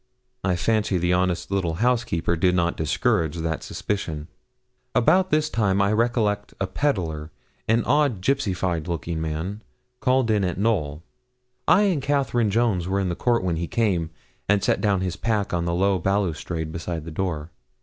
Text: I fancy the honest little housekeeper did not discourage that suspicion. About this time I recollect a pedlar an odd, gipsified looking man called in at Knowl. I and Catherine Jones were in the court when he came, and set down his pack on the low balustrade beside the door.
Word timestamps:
I 0.43 0.55
fancy 0.55 0.97
the 0.97 1.13
honest 1.13 1.51
little 1.51 1.75
housekeeper 1.75 2.35
did 2.35 2.55
not 2.55 2.75
discourage 2.75 3.35
that 3.37 3.61
suspicion. 3.61 4.29
About 4.95 5.29
this 5.29 5.47
time 5.47 5.79
I 5.79 5.91
recollect 5.91 6.55
a 6.59 6.65
pedlar 6.65 7.29
an 7.67 7.83
odd, 7.85 8.19
gipsified 8.19 8.87
looking 8.87 9.21
man 9.21 9.61
called 9.99 10.31
in 10.31 10.43
at 10.43 10.57
Knowl. 10.57 11.03
I 11.67 11.83
and 11.83 12.01
Catherine 12.01 12.49
Jones 12.49 12.87
were 12.87 12.99
in 12.99 13.09
the 13.09 13.15
court 13.15 13.43
when 13.43 13.57
he 13.57 13.67
came, 13.67 14.09
and 14.49 14.63
set 14.63 14.81
down 14.81 15.01
his 15.01 15.17
pack 15.17 15.53
on 15.53 15.65
the 15.65 15.75
low 15.75 15.99
balustrade 15.99 16.71
beside 16.71 17.05
the 17.05 17.11
door. 17.11 17.51